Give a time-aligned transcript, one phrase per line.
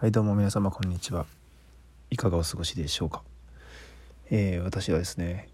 [0.00, 1.26] はいどうも皆様こんにちは。
[2.08, 3.22] いかがお過ごしでしょうか。
[4.30, 5.50] えー、私はですね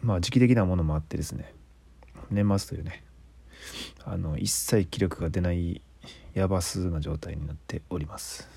[0.00, 1.52] まあ時期的なものもあってですね
[2.30, 3.02] 年末というね
[4.04, 5.82] あの一切気力が出ない
[6.34, 8.48] ヤバスな状態になっております。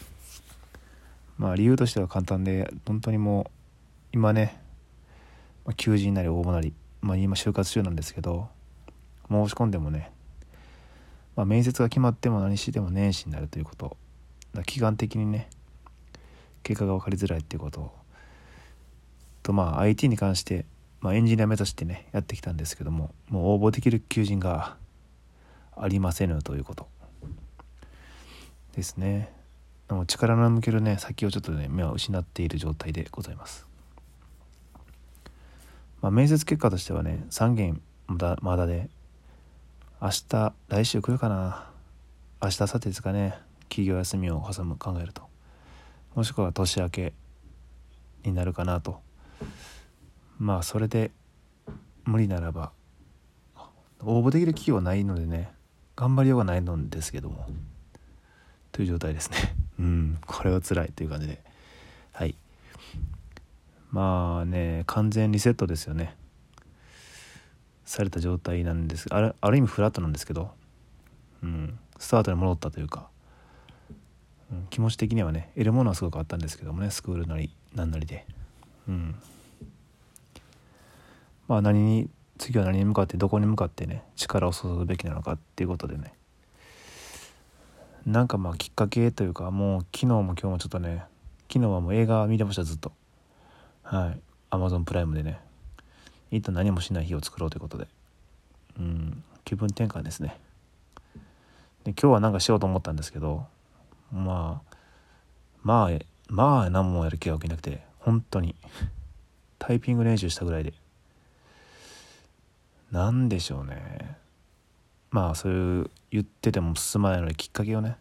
[1.40, 3.52] まあ理由としては簡単で本当にもう
[4.12, 4.62] 今ね、
[5.66, 8.50] まあ、求人なり応募なり、まあ、今就活中なんですけど
[9.32, 10.12] 申し込んでもね、
[11.36, 13.98] まあ、面接が決まっても何しても年始になるということ
[14.66, 15.50] 期間的にね
[16.64, 17.92] 結果が分かりづらいっていうこと
[19.44, 20.66] とまあ IT に関して、
[21.00, 24.76] まあ、エンジニア目指してねやってきたんですけどももう応募できる求人が
[25.76, 26.88] ありませぬということ。
[28.76, 29.34] ですね。
[29.90, 33.68] も力の向けるね先をちょっとね目を失っている状態でございます。
[36.02, 38.90] まあ面接結果としてはね3件まだまだで
[40.02, 41.70] 明日来週来るかな。
[42.42, 43.51] 明日明後日ですかね。
[43.72, 45.24] 企業休みを挟む考えると。
[46.14, 47.14] もしくは年明け
[48.26, 49.00] になるかなと。
[50.38, 51.12] まあそれで
[52.04, 52.74] 無理ならば
[54.02, 55.52] 応募できる企業はないのでね
[55.96, 57.48] 頑張りようがないのですけども。
[58.74, 59.38] という状態ですね。
[59.80, 61.42] うんこれは辛いという感じで。
[62.12, 62.36] はい。
[63.90, 66.18] まあね完全リセットですよね。
[67.86, 70.52] された状態なんですあるある意味フラットなんですけど。
[71.42, 73.10] うんスタートに戻ったというか。
[74.70, 78.26] 気持ち的にはね得るものはすごくあったんですけどもねスクールなり何なりで。
[78.88, 79.16] うん。
[81.48, 86.14] まあ何に次は何に向かってどこに向かってね力を注ぐべきなのかっていうことでね。
[88.06, 91.04] なんかまあきっかけというかもう昨日も今日もちょっとね
[91.52, 92.92] 昨日はもう映画見てましたずっと。
[93.84, 94.20] はい。
[94.50, 95.40] アマゾンプライムでね。
[96.30, 97.88] 一旦何もしない日を作ろうということで。
[98.80, 99.24] うん。
[99.46, 100.38] 気分転換ですね。
[101.84, 103.46] で今日は何かしようと思ったんですけど
[104.12, 104.78] まあ
[105.64, 108.56] まあまあ何もやる気が起きなくて本当に。
[109.60, 110.74] タイピング練習したぐらいで。
[112.92, 114.18] 何でしょうね。
[115.12, 117.98] まあそういう言ってても進まないのできっかけをね。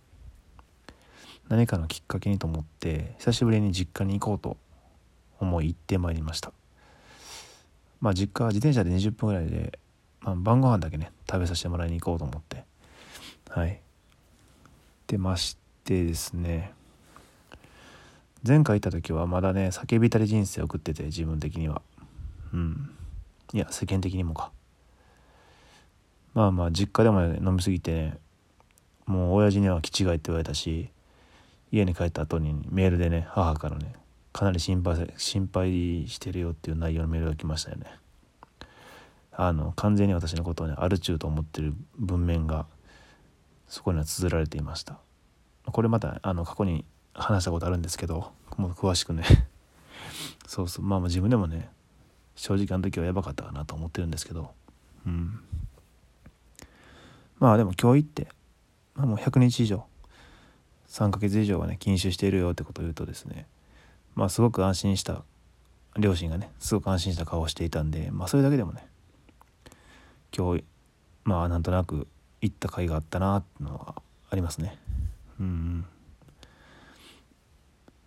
[1.49, 4.57] 何かのきっかけにと思って久しぶりに実家に行こうと
[5.39, 6.53] 思い行ってまいりました。
[8.01, 9.79] まあ実家は自転車で20分ぐらいで、
[10.23, 12.65] まあ、晩ご飯だけね食べさせてもらいに行こうと思って。
[13.51, 13.81] はい。
[15.07, 15.59] 出まし
[15.91, 16.73] てですね
[18.47, 21.83] 前回行った時はまだね叫びたり人生送ってて自分的には。
[22.55, 22.91] うん。
[23.53, 24.51] いや世間的にもか。
[26.33, 28.19] まあまあ実家でも、飲みすぎて、ね、
[29.05, 30.91] もう親父には気違いって言われたし
[31.73, 33.95] 家に帰った後にメールでね母からね
[34.33, 37.87] かなり心配心配してるよっていう内容のメールが来ましたよね。
[39.33, 42.67] あの完全に私のことをねアルチューと思ってる文面が
[43.67, 44.99] そこには綴られていました。
[45.71, 49.25] これまたあの過去に話したことあるんですけどもう詳しくね。
[50.47, 50.85] そうそう。
[50.85, 51.71] まあ自分でもね
[52.35, 54.53] 正直あの時はやばかったかなと思ってるんですけど。
[55.07, 55.41] うん。
[57.39, 58.29] まあでも今日行って、
[58.95, 59.87] まあ、もう100日以上
[60.89, 63.47] 3ヶ月以上はね禁酒しているよってことを言うとですね
[64.15, 65.23] まあすごく安心した
[65.99, 68.87] 両親がねすごく安心した顔をしていたんでまあそれだけでもね
[70.37, 70.65] 今日
[71.25, 72.07] まあなんとなく
[72.43, 74.79] 行った甲斐があったなっていうのはありますね。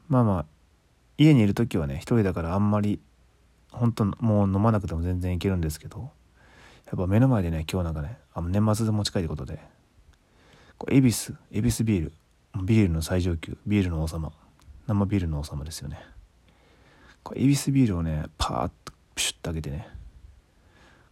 [0.07, 0.45] まあまあ
[1.17, 2.99] 家にいる時はね一人だからあんまり
[3.71, 6.11] 本当もう飲まなくても全然いけるんですけど
[6.85, 9.59] やっぱ目の前でね今日なんかねあの年末で持ち帰ることで
[10.77, 12.13] こう恵比寿恵比寿ビール
[12.63, 14.31] ビールの最上級ビールの王様
[14.85, 15.97] 生ビールの王様ですよね。
[17.23, 19.87] こ恵比寿ビールをねパーッとプシュッと開けてね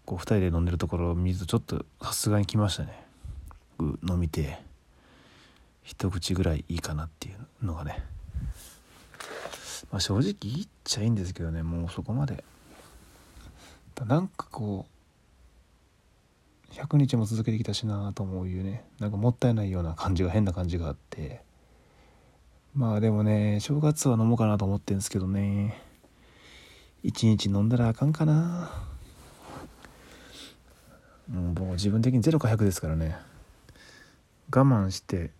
[0.05, 3.05] こう2人で飲んでるところを見るとちょっとさすがに来ましたね。
[3.79, 4.61] 飲みて
[5.83, 8.03] 一口ぐらいいいかなっていうのがね。
[9.91, 12.43] まあ正直言っちゃいいんですけどねもうそこまで。
[14.05, 14.87] なんかこ
[16.71, 21.41] う100日も続けてきたしなあと思ういうねなんかもったいないような感じが変な感じがあって。
[22.73, 25.81] まあでもね正月は飲もうかなと思ってるんですけどね。
[27.03, 28.71] 一日飲んだらあかんかな。
[31.29, 33.15] もう自分的に0か100ですからね。
[34.53, 35.31] 我慢して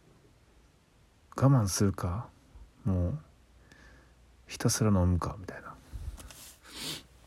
[1.41, 2.27] 我慢するか
[2.85, 3.19] もう
[4.45, 5.73] ひたすら飲むかみたいな。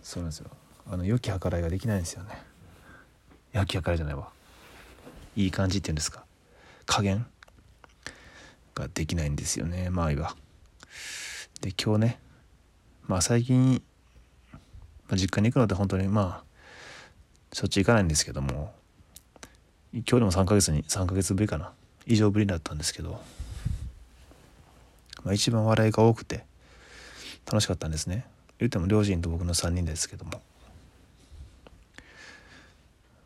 [0.04, 0.50] そうなんですよ。
[0.88, 2.40] あの良き計らいができないんですよね。
[3.52, 4.28] 良き計らいじゃないわ。
[5.34, 6.24] いい感じっていうんですか。
[6.86, 7.26] 加減
[8.76, 10.36] ができないんですよね周りは。
[11.60, 12.20] で今日ね
[13.08, 13.82] まあ最近、
[14.52, 18.74] まあ、実家に行くのって本当にまあしょっちゅう行かないんですけども
[19.92, 21.72] 今日でも3ヶ月に3ヶ月ぶりかな。
[22.06, 23.20] 以上ぶりだったんですけど。
[25.24, 26.44] まあ、一番笑いが多くて
[27.46, 28.26] 楽しかったんですね。
[28.58, 30.40] 言っても両親と僕の3人ですけども。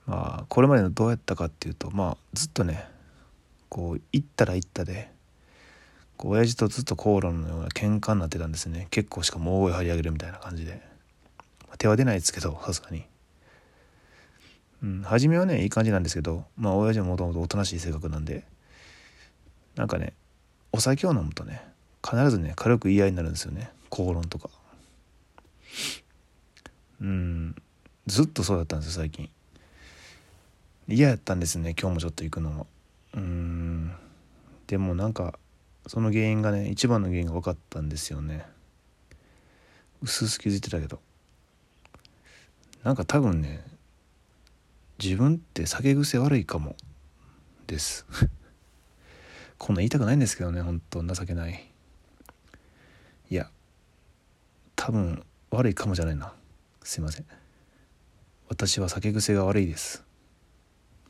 [0.07, 2.89] まあこれまでのどうやったかっていうとまあずっとね
[3.69, 5.11] こう行ったら行ったで
[6.17, 8.89] こう親父とずっと口論のような喧嘩になってたんですね。
[8.91, 10.81] 結構しかも大声張り上げるみたいな感じで、
[11.69, 13.05] まあ、手は出ないですけどさすがに。
[14.83, 18.45] うん初めはねいい感じなんですけどまあ親父ももともとおとなしい性格なんで
[19.75, 20.15] なんかね
[20.73, 21.63] お酒を飲むとね
[22.05, 23.71] 必ずね軽く言い合いになるんですよね。
[23.91, 24.51] 口論とか。
[27.01, 27.55] うん。
[28.07, 29.29] ずっとそうだったんですよ最近。
[30.89, 32.67] 嫌やったんですね今日もちょっと行くのも。
[33.15, 33.93] うん。
[34.67, 35.39] でもなんか
[35.87, 38.47] その原因がね一番の原因が分かったんですよね。
[40.03, 41.01] うすうす気づいてたけど。
[42.85, 43.65] なんか多分ね
[45.03, 46.77] 自分って酒癖悪いかも
[47.67, 48.07] です。
[49.59, 51.69] こんな言いたくないんですけどねほんと情けない
[53.29, 53.51] や
[54.79, 56.33] 多分悪いかもじゃないな。
[56.85, 57.27] すいません。
[58.49, 60.05] 私は酒癖が悪いです。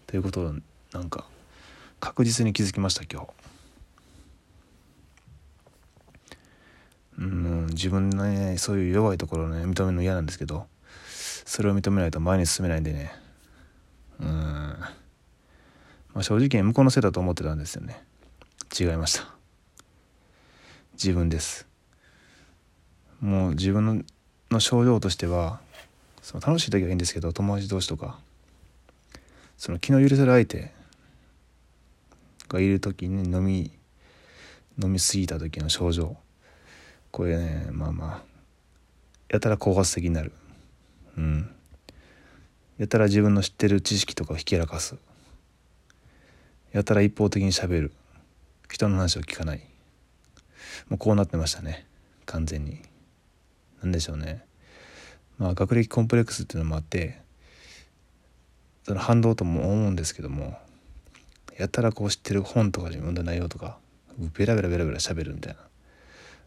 [0.07, 0.55] ということを
[0.93, 1.27] なんか
[2.01, 3.29] 確実に気づきました今日。
[7.19, 10.67] うん自分のねそういう弱いところをね認めるの嫌なんですけど
[11.45, 13.13] それを認めないと前に進めないんでね。
[14.19, 14.93] うん、ま
[16.15, 18.03] あ、正直向こうのせいだと思ってたんですよね。
[18.79, 19.29] 違いました。
[20.95, 21.68] 自分です。
[23.21, 24.05] もう自分
[24.51, 25.61] の症状としては
[26.23, 28.19] その楽しい時はいいんですけど友達同士とか
[29.57, 30.73] その気の許せる相手
[32.49, 33.73] がいる時に飲み
[34.83, 36.17] 飲み過ぎた時の症状
[37.11, 38.39] これねまあまあ
[39.29, 40.33] やたら高圧的になる。
[41.17, 41.51] うん。
[42.79, 44.97] やたら自分の知ってる知識とかをひけらかす。
[46.73, 47.93] やたら一方的にしゃべる。
[48.71, 49.61] 人の話を聞かない。
[50.89, 51.87] もうこうなってましたね
[52.25, 52.81] 完全に。
[53.83, 54.45] 何でしょうね。
[55.39, 57.21] まあ学歴コンプレックスっていうのもあって
[58.85, 60.59] その反動とも思うんですけども
[61.59, 63.79] やたらこう知ってる本とかで読んだ内容とか
[64.19, 65.61] ベラベラベラベラ喋るみたいな。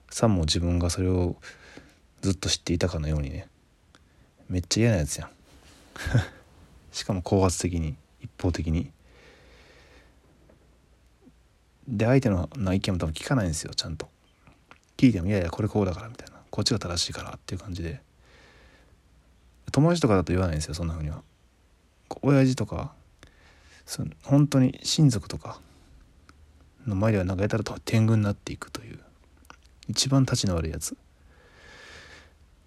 [0.10, 1.38] さも自分がそれを
[2.22, 3.48] ずっと知っていたかのようにね
[4.50, 5.30] めっちゃ嫌なやつやん。
[6.92, 8.92] しかも高圧的に一方的に。
[11.88, 14.10] で相手の意見も多分聞かないんですよちゃんと。
[14.98, 16.31] 聞いてもいやいやこれこうだからみたいな。
[16.52, 18.02] こっちが正しいからっていう感じで。
[19.72, 21.24] 友達とかだと言わないんですよそんなふうには。
[22.22, 22.94] 親父とか
[23.86, 25.60] その本当に親族とか
[26.86, 29.00] の前ではなんかやたらと天狗になっていくという
[29.88, 30.98] 一番たちの悪いやつ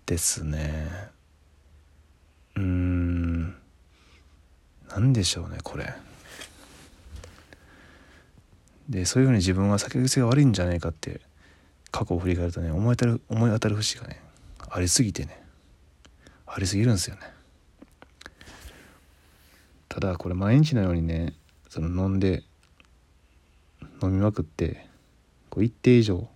[0.06, 1.10] ですね。
[2.56, 3.56] うーん。
[4.88, 5.92] 何でしょうねこれ。
[8.88, 11.20] でそういうふうに自分は酒癖が悪いんじゃないかって
[11.94, 14.20] 過去を振り返るとね思い当たる思い当たる節がね
[14.68, 15.40] ありすぎてね
[16.44, 17.22] ありすぎるんですよね。
[19.88, 21.34] ただこれ毎日のようにね
[21.68, 22.42] その飲んで
[24.02, 24.88] 飲みまくって
[25.50, 26.26] こう一定以上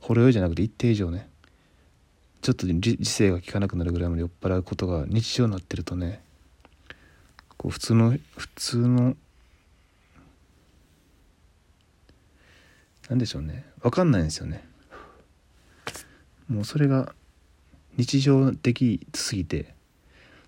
[0.00, 1.30] ほろ酔いじゃなくて一定以上ね
[2.42, 6.20] ちょっと理性が効かなくなるぐらいまで酔っ払うことが日常になってるとね
[7.56, 9.16] こう普通の普通の
[13.08, 13.64] なんでしょうね。
[13.82, 14.64] 分かんないんですよね。
[16.48, 17.14] もうそれが
[17.96, 19.74] 日常的すぎて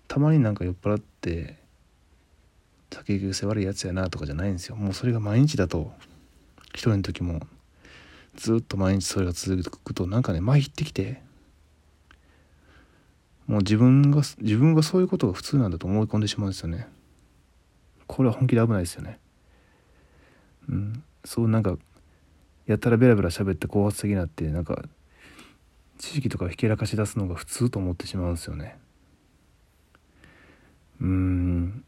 [0.07, 1.57] たまになんか酔っ払って
[2.91, 4.75] 酒癖悪いやつやなとかじゃないんですよ。
[4.75, 5.91] もうそれが毎日だと
[6.69, 7.41] 一人の時も
[8.35, 11.21] ずっと毎日それが続くとなんかね参ってきて
[13.47, 16.87] もう自分が自分がそういうことが普通なんだと思い込んでしまうんですよね。
[18.07, 19.19] これは本気で危ないですよね。
[20.69, 21.03] うん。
[21.25, 21.77] そうなんか
[22.71, 24.83] やたらベラベラ喋って高圧的になってなんか
[25.97, 28.77] 知識とかひけらかし出すのが普通と思ってしまうんですよね。
[31.01, 31.83] うん。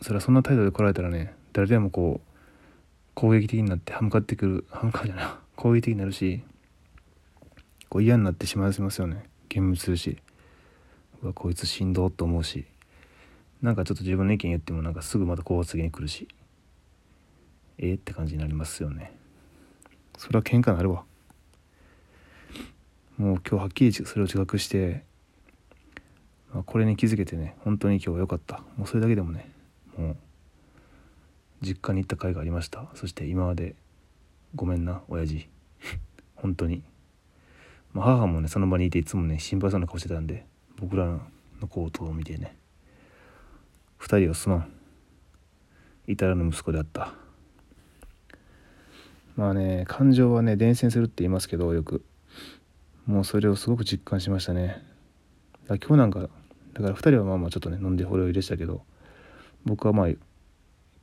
[0.00, 2.30] それはそんな態度で来られたらね誰でもこう
[3.14, 6.42] 攻撃的になって歯向かってくる歯向かうじゃない 攻撃的になるし
[7.88, 9.24] こう嫌になってしまいますよね。
[9.52, 10.16] 幻滅するし。
[11.22, 12.66] うわこいつしんどと思うし。
[13.60, 16.28] なんかちょっと自分の意見言ってもなんかすぐまた高圧的に来るし。
[17.78, 19.21] ええって感じになりますよね。
[20.22, 21.02] それは喧嘩になるわ。
[23.18, 25.02] もう今日はっきりそれを自覚して、
[26.54, 28.62] まあ、これに気づけてね本当に今日は良かった。
[28.76, 29.50] もうそれだけでもね
[29.98, 30.16] もう
[31.60, 32.86] 実家に行った甲斐がありました。
[32.94, 33.74] そして今まで
[34.54, 35.48] ごめんな親父。
[36.36, 36.84] 本当に、
[37.92, 42.56] まあ、母もねその場にいていつもね心配そうな顔してたんで僕らの行動を見てね
[43.98, 44.72] 二人をすまん。
[46.06, 47.12] 至らぬ息子であった。
[49.36, 52.04] まあね感情はね伝染するって言いますけどよく。
[53.06, 54.82] もうそれをすごく実感しましたね。
[55.66, 56.28] だ今日なんかだ
[56.82, 58.82] から2人はまあまあちょっとね飲んでほろ酔いでしたけど
[59.64, 60.08] 僕はまあ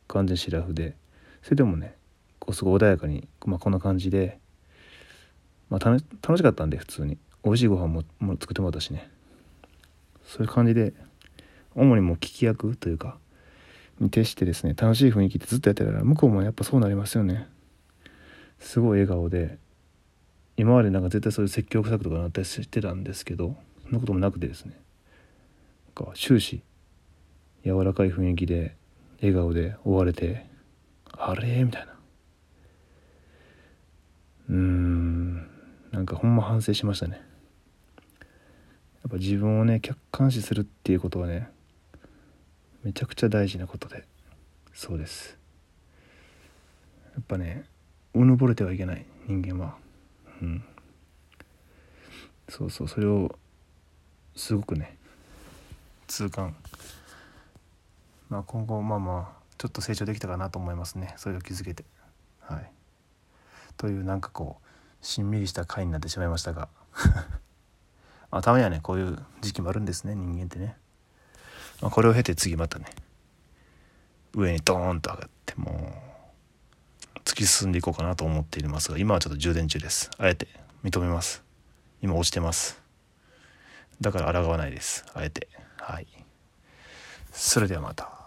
[0.08, 0.96] 完全シラフで
[1.44, 1.96] それでもね
[2.40, 4.40] こうすごい穏やかに、まあ、こんな感じで、
[5.70, 6.00] まあ、楽
[6.38, 7.18] しかったんで普通に。
[7.44, 9.10] 美味しいご飯もも作ってもらったしね。
[10.26, 10.94] そういう感じで
[11.74, 13.18] 主にもう聞き役というか
[14.00, 17.48] に徹してですね楽しい雰囲気ってずっとやってたら向こうもやっぱそうなりますよね。
[18.60, 19.58] すごい笑顔で
[20.58, 24.80] 今までなんか絶対そういう説教臭くとかなったりしてたんですけどそんなこともなくてですね。
[25.96, 26.62] なんか終始
[27.66, 28.76] 柔らかい雰囲気で
[29.22, 30.46] 笑顔で終われて
[31.12, 31.64] あれ？
[31.64, 31.94] みたいな。
[34.50, 35.50] うーん。
[35.92, 37.16] なんかほんま反省しましたね。
[37.16, 41.50] やっぱ自分をね客観視するっていうことはね
[42.84, 44.06] めちゃくちゃ大事なことで
[44.74, 45.38] そうです。
[47.14, 47.66] やっぱね
[48.14, 49.76] うぬぼれてはいけない人間は。
[50.42, 50.64] うん。
[52.48, 53.38] そうそうそれを
[54.36, 54.98] すごくね
[56.08, 56.56] 痛感。
[58.30, 61.14] まあ今後まあまあちょっと成長できたかなと思いますね。
[61.18, 61.86] それを気づけて。
[62.42, 62.72] はい。
[63.78, 66.70] というなんかこうしんみりした回になってしまいましたが。
[68.32, 70.78] まあたまにはねこういう時期もあるんですね人間ってね、
[71.82, 72.86] まあ、これを経て次またね
[74.36, 76.19] 上にドーンと上がってもう
[77.26, 80.10] 突き進んでいこうかなと思っていますが今はちょっと充電中です。
[80.18, 80.48] あえて
[80.84, 81.44] 認めます。
[82.02, 82.82] 今落ちてます。
[84.02, 85.06] だから抗わないです。
[85.14, 85.48] あえて。
[85.78, 86.08] はい。
[87.32, 88.19] それではまた。